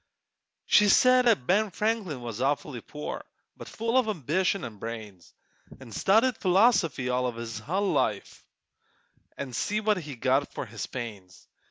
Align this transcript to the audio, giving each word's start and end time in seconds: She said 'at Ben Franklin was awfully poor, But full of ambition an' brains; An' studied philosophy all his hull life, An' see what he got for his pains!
She 0.65 0.89
said 0.89 1.27
'at 1.27 1.45
Ben 1.45 1.69
Franklin 1.69 2.23
was 2.23 2.41
awfully 2.41 2.81
poor, 2.81 3.23
But 3.55 3.67
full 3.69 3.99
of 3.99 4.07
ambition 4.07 4.65
an' 4.65 4.77
brains; 4.79 5.31
An' 5.79 5.91
studied 5.91 6.37
philosophy 6.39 7.09
all 7.09 7.31
his 7.33 7.59
hull 7.59 7.91
life, 7.91 8.43
An' 9.37 9.53
see 9.53 9.79
what 9.79 9.97
he 9.97 10.15
got 10.15 10.51
for 10.55 10.65
his 10.65 10.87
pains! 10.87 11.47